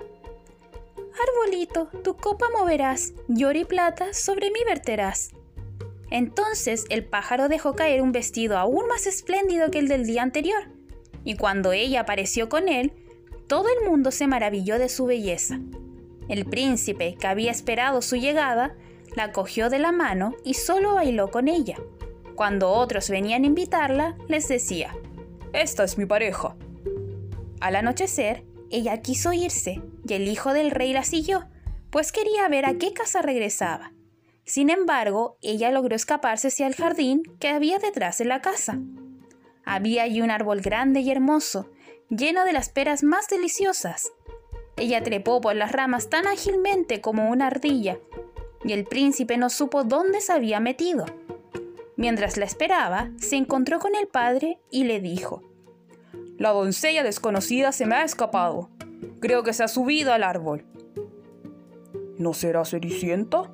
Arbolito, 0.97 1.87
tu 2.03 2.15
copa 2.15 2.45
moverás, 2.57 3.13
y 3.27 3.43
oro 3.43 3.59
y 3.59 3.65
plata 3.65 4.13
sobre 4.13 4.49
mí 4.51 4.59
verterás. 4.65 5.31
Entonces 6.09 6.85
el 6.89 7.03
pájaro 7.03 7.49
dejó 7.49 7.75
caer 7.75 8.01
un 8.01 8.11
vestido 8.11 8.57
aún 8.57 8.87
más 8.87 9.05
espléndido 9.05 9.69
que 9.69 9.79
el 9.79 9.87
del 9.87 10.05
día 10.05 10.23
anterior, 10.23 10.69
y 11.23 11.35
cuando 11.35 11.73
ella 11.73 12.01
apareció 12.01 12.49
con 12.49 12.69
él, 12.69 12.93
todo 13.51 13.65
el 13.67 13.85
mundo 13.85 14.11
se 14.11 14.27
maravilló 14.27 14.79
de 14.79 14.87
su 14.87 15.05
belleza. 15.05 15.59
El 16.29 16.45
príncipe, 16.45 17.17
que 17.19 17.27
había 17.27 17.51
esperado 17.51 18.01
su 18.01 18.15
llegada, 18.15 18.77
la 19.13 19.33
cogió 19.33 19.69
de 19.69 19.77
la 19.77 19.91
mano 19.91 20.35
y 20.45 20.53
solo 20.53 20.95
bailó 20.95 21.31
con 21.31 21.49
ella. 21.49 21.75
Cuando 22.35 22.71
otros 22.71 23.09
venían 23.09 23.43
a 23.43 23.47
invitarla, 23.47 24.15
les 24.29 24.47
decía, 24.47 24.95
Esta 25.51 25.83
es 25.83 25.97
mi 25.97 26.05
pareja. 26.05 26.55
Al 27.59 27.75
anochecer, 27.75 28.45
ella 28.69 29.01
quiso 29.01 29.33
irse 29.33 29.81
y 30.07 30.13
el 30.13 30.29
hijo 30.29 30.53
del 30.53 30.71
rey 30.71 30.93
la 30.93 31.03
siguió, 31.03 31.49
pues 31.89 32.13
quería 32.13 32.47
ver 32.47 32.65
a 32.65 32.75
qué 32.75 32.93
casa 32.93 33.21
regresaba. 33.21 33.91
Sin 34.45 34.69
embargo, 34.69 35.37
ella 35.41 35.71
logró 35.71 35.97
escaparse 35.97 36.47
hacia 36.47 36.67
el 36.67 36.75
jardín 36.75 37.23
que 37.37 37.49
había 37.49 37.79
detrás 37.79 38.17
de 38.17 38.23
la 38.23 38.39
casa. 38.39 38.79
Había 39.65 40.03
allí 40.03 40.21
un 40.21 40.31
árbol 40.31 40.61
grande 40.61 41.01
y 41.01 41.11
hermoso, 41.11 41.69
lleno 42.11 42.43
de 42.43 42.51
las 42.53 42.69
peras 42.69 43.03
más 43.03 43.27
deliciosas. 43.29 44.11
Ella 44.75 45.01
trepó 45.01 45.39
por 45.41 45.55
las 45.55 45.71
ramas 45.71 46.09
tan 46.09 46.27
ágilmente 46.27 47.01
como 47.01 47.29
una 47.29 47.47
ardilla, 47.47 47.99
y 48.63 48.73
el 48.73 48.85
príncipe 48.85 49.37
no 49.37 49.49
supo 49.49 49.83
dónde 49.83 50.21
se 50.21 50.33
había 50.33 50.59
metido. 50.59 51.05
Mientras 51.95 52.37
la 52.37 52.45
esperaba, 52.45 53.11
se 53.17 53.37
encontró 53.37 53.79
con 53.79 53.95
el 53.95 54.07
padre 54.07 54.59
y 54.69 54.83
le 54.83 54.99
dijo, 54.99 55.41
La 56.37 56.51
doncella 56.51 57.03
desconocida 57.03 57.71
se 57.71 57.85
me 57.85 57.95
ha 57.95 58.03
escapado. 58.03 58.69
Creo 59.19 59.43
que 59.43 59.53
se 59.53 59.63
ha 59.63 59.67
subido 59.67 60.11
al 60.13 60.23
árbol. 60.23 60.65
¿No 62.17 62.33
será 62.33 62.65
Cenicienta? 62.65 63.51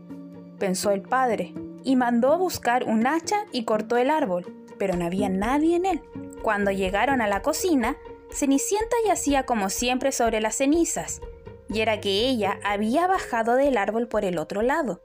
pensó 0.60 0.92
el 0.92 1.04
padre, 1.04 1.54
y 1.84 1.96
mandó 1.96 2.34
a 2.34 2.38
buscar 2.38 2.86
un 2.86 3.06
hacha 3.06 3.46
y 3.52 3.64
cortó 3.66 3.98
el 3.98 4.10
árbol, 4.10 4.66
pero 4.80 4.96
no 4.96 5.06
había 5.06 5.30
nadie 5.30 5.76
en 5.76 5.86
él. 5.86 6.02
Cuando 6.42 6.72
llegaron 6.72 7.22
a 7.22 7.28
la 7.28 7.42
cocina, 7.42 7.98
Cenicienta 8.32 8.96
yacía 9.06 9.46
como 9.46 9.70
siempre 9.70 10.12
sobre 10.12 10.42
las 10.42 10.56
cenizas, 10.56 11.22
y 11.70 11.82
era 11.82 12.00
que 12.00 12.28
ella 12.28 12.60
había 12.64 13.08
bajado 13.08 13.56
del 13.56 13.78
árbol 13.78 14.08
por 14.08 14.26
el 14.26 14.38
otro 14.38 14.62
lado, 14.62 15.02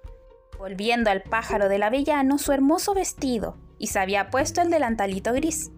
volviendo 0.59 1.11
al 1.11 1.23
pájaro 1.23 1.69
del 1.69 1.83
avellano 1.83 2.38
su 2.38 2.52
hermoso 2.52 2.95
vestido, 2.95 3.57
y 3.79 3.88
se 3.88 3.99
había 3.99 4.31
puesto 4.31 4.61
el 4.61 4.71
delantalito 4.71 5.33
gris. 5.33 5.71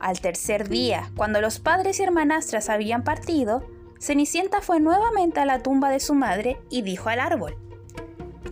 Al 0.00 0.20
tercer 0.20 0.68
día, 0.68 1.12
cuando 1.16 1.40
los 1.40 1.60
padres 1.60 2.00
y 2.00 2.02
hermanastras 2.02 2.68
habían 2.68 3.04
partido, 3.04 3.62
Cenicienta 4.00 4.60
fue 4.60 4.80
nuevamente 4.80 5.38
a 5.38 5.46
la 5.46 5.62
tumba 5.62 5.88
de 5.90 6.00
su 6.00 6.14
madre 6.14 6.58
y 6.70 6.82
dijo 6.82 7.08
al 7.08 7.20
árbol, 7.20 7.56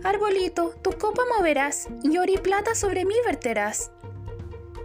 Arbolito, 0.05 0.75
tu 0.83 0.93
copa 0.93 1.23
moverás, 1.37 1.89
y 2.05 2.17
oro 2.17 2.33
y 2.33 2.39
plata 2.39 2.75
sobre 2.75 3.05
mí 3.05 3.15
verterás. 3.27 3.91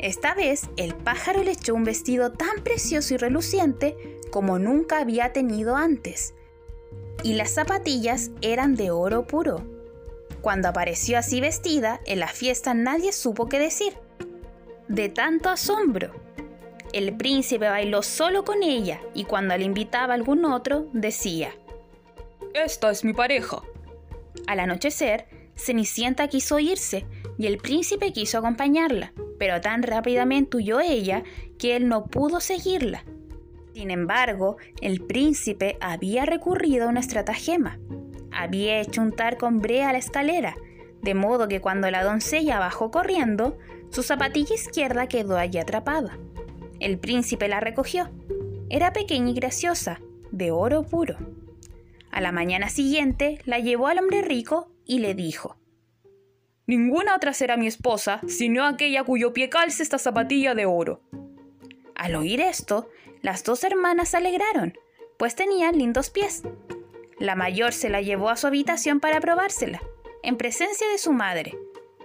Esta 0.06 0.36
vez 0.36 0.70
el 0.78 0.94
pájaro 0.94 1.42
le 1.42 1.54
echó 1.54 1.74
un 1.74 1.84
vestido 1.84 2.32
tan 2.32 2.64
precioso 2.64 3.16
y 3.16 3.18
reluciente 3.18 4.20
como 4.30 4.60
nunca 4.60 5.00
había 5.00 5.34
tenido 5.34 5.76
antes, 5.76 6.36
y 7.24 7.34
las 7.34 7.56
zapatillas 7.56 8.30
eran 8.44 8.76
de 8.76 8.92
oro 8.92 9.26
puro. 9.26 9.66
Cuando 10.42 10.68
apareció 10.68 11.18
así 11.18 11.42
vestida, 11.42 12.02
en 12.06 12.20
la 12.20 12.28
fiesta 12.28 12.76
nadie 12.76 13.14
supo 13.14 13.50
qué 13.50 13.58
decir. 13.58 13.98
De 14.88 15.10
tanto 15.10 15.50
asombro. 15.50 16.12
El 16.94 17.18
príncipe 17.18 17.68
bailó 17.68 18.04
solo 18.04 18.46
con 18.46 18.62
ella 18.62 19.02
y 19.16 19.24
cuando 19.24 19.58
le 19.58 19.64
invitaba 19.64 20.14
a 20.14 20.18
algún 20.18 20.46
otro, 20.46 20.88
decía, 20.94 21.50
Esta 22.54 22.92
es 22.92 23.04
mi 23.04 23.14
pareja. 23.14 23.64
Al 24.46 24.60
anochecer, 24.60 25.26
Cenicienta 25.56 26.28
quiso 26.28 26.60
irse 26.60 27.08
y 27.40 27.48
el 27.48 27.58
príncipe 27.58 28.14
quiso 28.14 28.38
acompañarla, 28.38 29.12
pero 29.38 29.62
tan 29.62 29.84
rápidamente 29.84 30.58
huyó 30.58 30.80
ella 30.80 31.24
que 31.58 31.76
él 31.76 31.88
no 31.88 32.06
pudo 32.06 32.40
seguirla. 32.40 33.04
Sin 33.74 33.92
embargo, 33.92 34.58
el 34.82 35.02
príncipe 35.02 35.78
había 35.82 36.26
recurrido 36.26 36.86
a 36.86 36.90
una 36.90 37.02
estratagema. 37.02 37.78
Había 38.32 38.80
hecho 38.80 39.02
untar 39.02 39.38
con 39.38 39.60
brea 39.60 39.92
la 39.92 39.98
escalera, 39.98 40.56
de 41.02 41.14
modo 41.14 41.48
que 41.48 41.62
cuando 41.62 41.92
la 41.92 42.04
doncella 42.04 42.60
bajó 42.60 42.90
corriendo, 42.90 43.58
su 43.90 44.02
zapatilla 44.02 44.56
izquierda 44.56 45.08
quedó 45.08 45.38
allí 45.38 45.60
atrapada. 45.60 46.18
El 46.80 46.98
príncipe 47.00 47.48
la 47.48 47.60
recogió. 47.60 48.10
Era 48.70 48.94
pequeña 48.94 49.32
y 49.32 49.34
graciosa, 49.34 50.02
de 50.32 50.52
oro 50.52 50.84
puro. 50.84 51.18
A 52.12 52.22
la 52.22 52.32
mañana 52.32 52.70
siguiente 52.70 53.40
la 53.46 53.60
llevó 53.60 53.88
al 53.88 54.00
hombre 54.00 54.22
rico 54.22 54.72
y 54.86 55.00
le 55.00 55.16
dijo, 55.16 55.58
Ninguna 56.68 57.16
otra 57.16 57.34
será 57.34 57.58
mi 57.58 57.68
esposa, 57.68 58.22
sino 58.28 58.66
aquella 58.66 59.04
cuyo 59.04 59.34
pie 59.34 59.50
calce 59.50 59.84
esta 59.84 60.00
zapatilla 60.00 60.56
de 60.56 60.66
oro. 60.66 61.02
Al 61.96 62.16
oír 62.16 62.42
esto, 62.42 62.90
las 63.22 63.44
dos 63.44 63.64
hermanas 63.64 64.10
se 64.10 64.18
alegraron, 64.18 64.78
pues 65.18 65.36
tenían 65.36 65.78
lindos 65.78 66.10
pies. 66.10 66.44
La 67.20 67.36
mayor 67.36 67.74
se 67.74 67.90
la 67.90 68.02
llevó 68.02 68.30
a 68.30 68.36
su 68.36 68.48
habitación 68.48 69.00
para 69.00 69.22
probársela, 69.22 69.82
en 70.24 70.38
presencia 70.38 70.88
de 70.90 70.98
su 70.98 71.14
madre, 71.14 71.58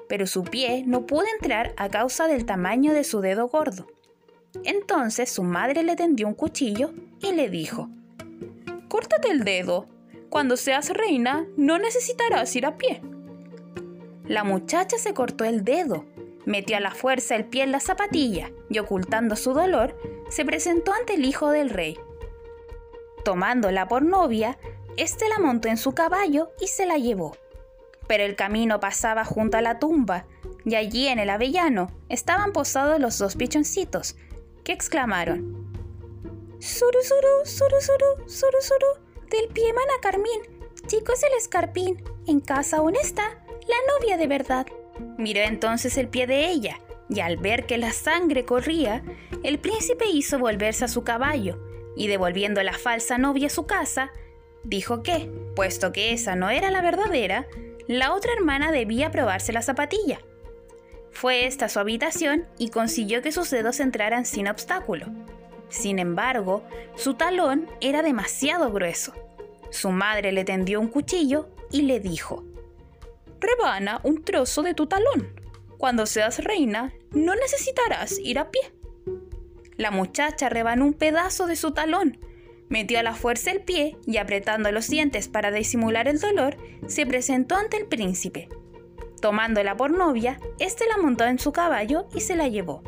pero 0.09 0.27
su 0.27 0.45
pie 0.45 0.85
no 0.87 1.07
pudo 1.07 1.25
entrar 1.35 1.73
a 1.77 1.89
causa 1.89 2.27
del 2.27 2.45
tamaño 2.45 2.93
de 2.93 3.05
su 3.05 3.21
dedo 3.21 3.49
gordo. 3.49 3.87
Entonces 4.65 5.31
su 5.31 5.43
madre 5.43 5.83
le 5.83 5.97
tendió 5.97 6.29
un 6.29 6.35
cuchillo 6.35 6.93
y 7.21 7.33
le 7.33 7.49
dijo, 7.49 7.89
Córtate 8.89 9.31
el 9.31 9.45
dedo. 9.45 9.87
Cuando 10.29 10.57
seas 10.57 10.91
reina, 10.91 11.47
no 11.57 11.79
necesitarás 11.79 12.55
ir 12.57 12.67
a 12.67 12.77
pie. 12.77 13.01
La 14.31 14.45
muchacha 14.45 14.97
se 14.97 15.13
cortó 15.13 15.43
el 15.43 15.65
dedo, 15.65 16.05
metió 16.45 16.77
a 16.77 16.81
la 16.81 16.93
fuerza 16.93 17.35
el 17.35 17.47
pie 17.47 17.65
en 17.65 17.73
la 17.73 17.81
zapatilla 17.81 18.53
y 18.69 18.79
ocultando 18.79 19.35
su 19.35 19.55
dolor, 19.55 19.97
se 20.29 20.45
presentó 20.45 20.93
ante 20.93 21.15
el 21.15 21.25
hijo 21.25 21.51
del 21.51 21.69
rey. 21.69 21.99
Tomándola 23.25 23.89
por 23.89 24.05
novia, 24.05 24.57
éste 24.97 25.29
la 25.29 25.41
montó 25.41 25.67
en 25.67 25.77
su 25.77 25.97
caballo 25.97 26.53
y 26.61 26.69
se 26.69 26.87
la 26.87 26.97
llevó. 26.97 27.37
Pero 28.07 28.23
el 28.23 28.37
camino 28.37 28.79
pasaba 28.79 29.25
junto 29.25 29.57
a 29.57 29.63
la 29.63 29.81
tumba, 29.81 30.27
y 30.65 30.77
allí 30.77 31.09
en 31.09 31.19
el 31.19 31.29
avellano 31.29 31.91
estaban 32.09 32.53
posados 32.53 33.01
los 33.01 33.19
dos 33.19 33.35
pichoncitos, 33.35 34.15
que 34.63 34.71
exclamaron: 34.71 35.73
Suru, 36.61 37.03
suru, 37.03 37.47
suru, 37.47 37.81
suru, 37.81 38.29
suru, 38.29 38.59
suru, 38.61 39.27
del 39.29 39.49
pie 39.49 39.73
mana 39.73 39.95
carmín, 40.01 40.41
chico 40.87 41.15
es 41.15 41.25
el 41.25 41.33
escarpín, 41.37 42.05
en 42.29 42.39
casa 42.39 42.77
aún 42.77 42.95
está 42.95 43.41
la 43.69 43.77
novia 43.99 44.17
de 44.17 44.27
verdad. 44.27 44.67
Miró 45.17 45.41
entonces 45.41 45.97
el 45.97 46.09
pie 46.09 46.27
de 46.27 46.49
ella, 46.49 46.81
y 47.09 47.21
al 47.21 47.37
ver 47.37 47.67
que 47.67 47.79
la 47.79 47.93
sangre 47.93 48.45
corría, 48.45 49.03
el 49.43 49.59
príncipe 49.59 50.07
hizo 50.07 50.39
volverse 50.39 50.85
a 50.85 50.89
su 50.89 51.03
caballo, 51.03 51.59
y 51.97 52.07
devolviendo 52.07 52.63
la 52.63 52.73
falsa 52.73 53.19
novia 53.19 53.49
a 53.49 53.51
su 53.51 53.67
casa, 53.67 54.13
dijo 54.65 55.03
que, 55.03 55.31
puesto 55.57 55.93
que 55.93 56.13
esa 56.13 56.37
no 56.37 56.51
era 56.51 56.71
la 56.71 56.83
verdadera, 56.83 57.47
la 57.87 58.15
otra 58.15 58.33
hermana 58.33 58.71
debía 58.71 59.11
probarse 59.11 59.53
la 59.53 59.63
zapatilla. 59.63 60.21
Fue 61.11 61.47
esta 61.47 61.69
su 61.69 61.81
habitación 61.81 62.47
y 62.57 62.69
consiguió 62.69 63.21
que 63.21 63.33
sus 63.33 63.51
dedos 63.51 63.81
entraran 63.81 64.27
sin 64.27 64.47
obstáculo. 64.49 65.07
Sin 65.69 65.99
embargo, 65.99 66.63
su 66.95 67.15
talón 67.15 67.67
era 67.81 68.03
demasiado 68.03 68.73
grueso. 68.73 69.13
Su 69.71 69.91
madre 69.91 70.33
le 70.33 70.45
tendió 70.45 70.81
un 70.81 70.89
cuchillo 70.89 71.49
y 71.71 71.83
le 71.83 72.01
dijo, 72.01 72.45
rebana 73.41 74.01
un 74.05 74.23
trozo 74.23 74.63
de 74.63 74.75
tu 74.75 74.87
talón. 74.87 75.35
Cuando 75.79 76.07
seas 76.07 76.45
reina, 76.45 76.93
no 77.13 77.35
necesitarás 77.35 78.19
ir 78.19 78.39
a 78.39 78.51
pie. 78.51 78.61
La 79.77 79.91
muchacha 79.91 80.49
rebanó 80.49 80.85
un 80.85 80.93
pedazo 80.93 81.47
de 81.47 81.57
su 81.57 81.73
talón, 81.73 82.19
metió 82.69 82.99
a 82.99 83.03
la 83.03 83.15
fuerza 83.15 83.51
el 83.51 83.63
pie 83.63 83.97
y 84.07 84.19
apretando 84.19 84.71
los 84.73 84.89
dientes 84.89 85.29
para 85.29 85.51
disimular 85.51 86.07
el 86.07 86.21
dolor, 86.21 86.57
se 86.87 87.07
presentó 87.07 87.57
ante 87.57 87.77
el 87.77 87.87
príncipe. 87.87 88.49
Tomándola 89.21 89.77
por 89.77 89.91
novia, 89.91 90.39
éste 90.59 90.87
la 90.87 90.97
montó 90.97 91.25
en 91.25 91.39
su 91.39 91.53
caballo 91.53 92.09
y 92.15 92.21
se 92.21 92.37
la 92.37 92.49
llevó. 92.49 92.83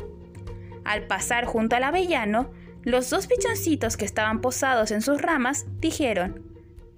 Al 0.83 1.07
pasar 1.07 1.45
junto 1.45 1.75
al 1.75 1.83
avellano, 1.83 2.51
los 2.83 3.09
dos 3.09 3.27
pichoncitos 3.27 3.97
que 3.97 4.05
estaban 4.05 4.41
posados 4.41 4.91
en 4.91 5.01
sus 5.01 5.21
ramas 5.21 5.65
dijeron, 5.79 6.52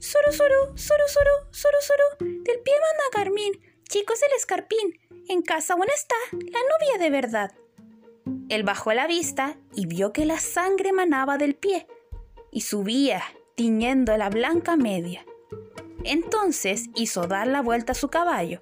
Suru, 0.06 0.32
suru, 0.32 0.78
suru, 0.78 1.08
suru, 1.08 1.36
suru, 1.50 1.78
suru, 1.82 2.44
del 2.44 2.60
pie 2.60 2.74
manda 2.80 3.04
Carmín, 3.12 3.54
chicos 3.90 4.22
el 4.22 4.38
escarpín, 4.38 5.00
en 5.28 5.42
casa 5.42 5.74
aún 5.74 5.88
está 5.92 6.14
la 6.32 6.60
novia 6.60 7.04
de 7.04 7.10
verdad. 7.10 7.52
Él 8.50 8.62
bajó 8.62 8.94
la 8.94 9.08
vista 9.08 9.58
y 9.74 9.88
vio 9.88 10.14
que 10.14 10.26
la 10.26 10.38
sangre 10.38 10.94
manaba 10.94 11.40
del 11.40 11.56
pie, 11.56 11.88
y 12.52 12.62
subía 12.62 13.24
tiñendo 13.56 14.16
la 14.16 14.30
blanca 14.30 14.76
media. 14.76 15.26
Entonces 16.04 16.86
hizo 16.94 17.26
dar 17.26 17.48
la 17.48 17.64
vuelta 17.64 17.94
a 17.94 17.96
su 17.96 18.10
caballo 18.10 18.62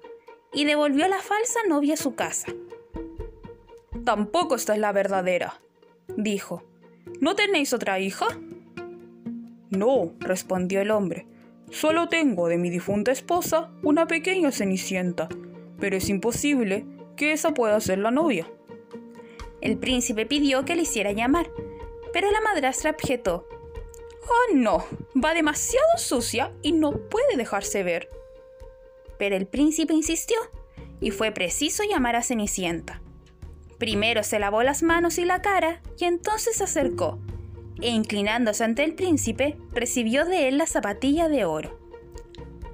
y 0.50 0.64
devolvió 0.64 1.04
a 1.04 1.08
la 1.08 1.20
falsa 1.20 1.60
novia 1.68 1.92
a 1.92 1.98
su 1.98 2.14
casa. 2.14 2.54
Tampoco 4.02 4.54
esta 4.54 4.72
es 4.72 4.80
la 4.80 4.92
verdadera, 4.92 5.60
dijo. 6.16 6.64
¿No 7.20 7.36
tenéis 7.36 7.74
otra 7.74 7.98
hija? 7.98 8.28
No, 9.68 10.14
respondió 10.20 10.80
el 10.80 10.90
hombre. 10.90 11.26
Solo 11.70 12.08
tengo 12.08 12.48
de 12.48 12.58
mi 12.58 12.70
difunta 12.70 13.10
esposa 13.10 13.70
una 13.82 14.06
pequeña 14.06 14.52
cenicienta, 14.52 15.28
pero 15.78 15.96
es 15.96 16.08
imposible 16.08 16.86
que 17.16 17.32
esa 17.32 17.54
pueda 17.54 17.80
ser 17.80 17.98
la 17.98 18.10
novia. 18.10 18.46
El 19.60 19.78
príncipe 19.78 20.26
pidió 20.26 20.64
que 20.64 20.76
le 20.76 20.82
hiciera 20.82 21.12
llamar, 21.12 21.50
pero 22.12 22.30
la 22.30 22.40
madrastra 22.40 22.90
objetó. 22.90 23.48
Oh, 24.22 24.54
no, 24.54 24.84
va 25.22 25.34
demasiado 25.34 25.86
sucia 25.98 26.52
y 26.62 26.72
no 26.72 26.92
puede 26.92 27.36
dejarse 27.36 27.82
ver. 27.82 28.08
Pero 29.18 29.36
el 29.36 29.46
príncipe 29.46 29.94
insistió, 29.94 30.36
y 31.00 31.10
fue 31.10 31.32
preciso 31.32 31.82
llamar 31.82 32.16
a 32.16 32.22
Cenicienta. 32.22 33.02
Primero 33.78 34.22
se 34.22 34.38
lavó 34.38 34.62
las 34.62 34.82
manos 34.82 35.18
y 35.18 35.24
la 35.24 35.42
cara, 35.42 35.82
y 35.98 36.04
entonces 36.04 36.56
se 36.56 36.64
acercó, 36.64 37.18
e 37.80 37.88
inclinándose 37.88 38.64
ante 38.64 38.84
el 38.84 38.94
príncipe, 38.94 39.56
recibió 39.72 40.24
de 40.24 40.48
él 40.48 40.58
la 40.58 40.66
zapatilla 40.66 41.28
de 41.28 41.44
oro. 41.44 41.78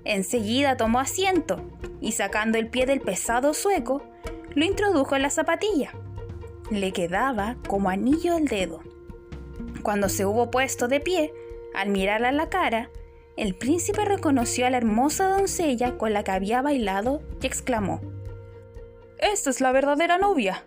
Enseguida 0.05 0.77
tomó 0.77 1.01
asiento, 1.01 1.61
y 2.01 2.13
sacando 2.13 2.59
el 2.59 2.69
pie 2.69 2.87
del 2.87 3.01
pesado 3.01 3.55
sueco, 3.55 4.03
lo 4.55 4.65
introdujo 4.65 5.17
en 5.17 5.23
la 5.23 5.31
zapatilla. 5.31 5.93
Le 6.71 6.93
quedaba 6.93 7.57
como 7.69 7.91
anillo 7.91 8.37
al 8.37 8.47
dedo. 8.47 8.81
Cuando 9.83 10.09
se 10.09 10.25
hubo 10.25 10.51
puesto 10.51 10.89
de 10.89 11.01
pie, 11.01 11.33
al 11.75 11.89
mirarla 11.89 12.29
a 12.31 12.33
la 12.33 12.49
cara, 12.49 12.91
el 13.37 13.55
príncipe 13.55 14.05
reconoció 14.05 14.67
a 14.67 14.71
la 14.71 14.77
hermosa 14.77 15.29
doncella 15.29 15.97
con 15.97 16.13
la 16.13 16.25
que 16.25 16.33
había 16.33 16.63
bailado 16.63 17.23
y 17.41 17.47
exclamó, 17.47 18.01
Esta 19.19 19.51
es 19.51 19.61
la 19.61 19.73
verdadera 19.73 20.19
novia. 20.19 20.65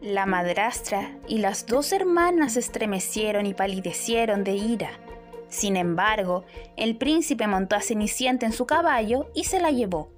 La 0.00 0.24
madrastra 0.24 1.18
y 1.28 1.38
las 1.38 1.66
dos 1.66 1.92
hermanas 1.92 2.56
estremecieron 2.56 3.44
y 3.44 3.52
palidecieron 3.52 4.44
de 4.44 4.52
ira. 4.52 4.98
Sin 5.50 5.76
embargo, 5.76 6.46
el 6.78 6.96
príncipe 6.96 7.46
montó 7.46 7.76
a 7.76 7.82
Cenicienta 7.82 8.46
en 8.46 8.52
su 8.52 8.64
caballo 8.64 9.30
y 9.34 9.44
se 9.44 9.60
la 9.60 9.70
llevó. 9.70 10.10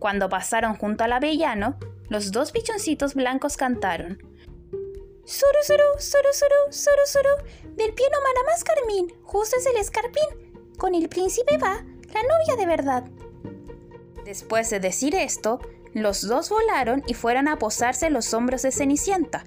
Cuando 0.00 0.28
pasaron 0.28 0.74
junto 0.74 1.04
al 1.04 1.12
avellano, 1.12 1.78
los 2.08 2.32
dos 2.32 2.52
bichoncitos 2.52 3.14
blancos 3.14 3.56
cantaron. 3.56 4.18
Suru, 5.24 5.58
suru, 5.62 5.84
suru, 5.98 6.28
suru, 6.32 6.72
suru, 6.72 7.06
suru, 7.06 7.76
del 7.76 7.94
pie 7.94 8.06
no 8.10 8.18
mana 8.20 8.40
más 8.50 8.64
carmín, 8.64 9.14
justo 9.22 9.56
es 9.56 9.66
el 9.66 9.76
escarpín. 9.76 10.72
Con 10.76 10.96
el 10.96 11.08
príncipe 11.08 11.58
va, 11.58 11.84
la 12.12 12.22
novia 12.22 12.56
de 12.58 12.66
verdad. 12.66 13.04
Después 14.24 14.68
de 14.70 14.80
decir 14.80 15.14
esto, 15.14 15.60
los 15.94 16.26
dos 16.26 16.48
volaron 16.48 17.02
y 17.06 17.14
fueron 17.14 17.48
a 17.48 17.58
posarse 17.58 18.06
en 18.06 18.14
los 18.14 18.32
hombros 18.32 18.62
de 18.62 18.72
Cenicienta, 18.72 19.44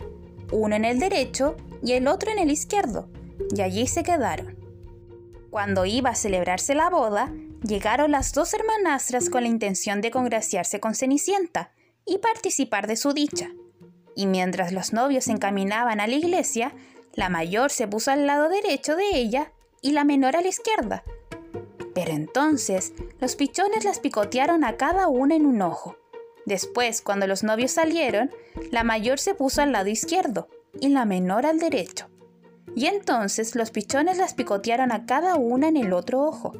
uno 0.51 0.75
en 0.75 0.85
el 0.85 0.99
derecho 0.99 1.55
y 1.83 1.93
el 1.93 2.07
otro 2.07 2.31
en 2.31 2.39
el 2.39 2.51
izquierdo, 2.51 3.09
y 3.55 3.61
allí 3.61 3.87
se 3.87 4.03
quedaron. 4.03 4.57
Cuando 5.49 5.85
iba 5.85 6.11
a 6.11 6.15
celebrarse 6.15 6.75
la 6.75 6.89
boda, 6.89 7.33
llegaron 7.63 8.11
las 8.11 8.33
dos 8.33 8.53
hermanastras 8.53 9.29
con 9.29 9.43
la 9.43 9.49
intención 9.49 10.01
de 10.01 10.11
congraciarse 10.11 10.79
con 10.79 10.93
Cenicienta 10.93 11.71
y 12.05 12.19
participar 12.19 12.87
de 12.87 12.95
su 12.95 13.13
dicha. 13.13 13.49
Y 14.15 14.27
mientras 14.27 14.71
los 14.71 14.93
novios 14.93 15.25
se 15.25 15.31
encaminaban 15.31 15.99
a 15.99 16.07
la 16.07 16.15
iglesia, 16.15 16.73
la 17.13 17.29
mayor 17.29 17.71
se 17.71 17.87
puso 17.87 18.11
al 18.11 18.27
lado 18.27 18.49
derecho 18.49 18.95
de 18.95 19.15
ella 19.15 19.51
y 19.81 19.91
la 19.91 20.03
menor 20.03 20.35
a 20.35 20.41
la 20.41 20.47
izquierda. 20.47 21.03
Pero 21.93 22.11
entonces 22.11 22.93
los 23.19 23.35
pichones 23.35 23.85
las 23.85 23.99
picotearon 23.99 24.63
a 24.63 24.77
cada 24.77 25.07
una 25.07 25.35
en 25.35 25.45
un 25.45 25.61
ojo 25.61 25.97
Después, 26.45 27.01
cuando 27.01 27.25
los 27.25 27.43
novios 27.43 27.71
salieron, 27.71 28.31
la 28.71 28.83
mayor 28.83 29.19
se 29.19 29.33
puso 29.33 29.61
al 29.61 29.71
lado 29.71 29.89
izquierdo 29.89 30.47
y 30.79 30.89
la 30.89 31.05
menor 31.05 31.45
al 31.45 31.59
derecho. 31.59 32.07
Y 32.75 32.85
entonces 32.85 33.55
los 33.55 33.71
pichones 33.71 34.17
las 34.17 34.33
picotearon 34.33 34.91
a 34.91 35.05
cada 35.05 35.35
una 35.35 35.67
en 35.67 35.77
el 35.77 35.93
otro 35.93 36.21
ojo. 36.21 36.53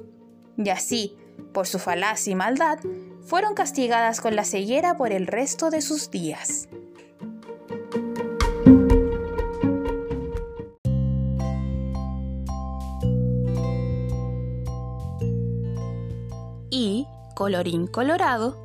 Y 0.58 0.70
así, 0.70 1.16
por 1.54 1.68
su 1.68 1.78
falacia 1.78 2.32
y 2.32 2.36
maldad, 2.36 2.80
fueron 3.22 3.54
castigadas 3.54 4.22
con 4.22 4.36
la 4.36 4.44
ceguera 4.44 4.98
por 4.98 5.12
el 5.12 5.28
resto 5.28 5.70
de 5.70 5.82
sus 5.82 6.10
días. 6.10 6.68
Y, 16.70 17.08
colorín 17.36 17.88
colorado, 17.88 18.65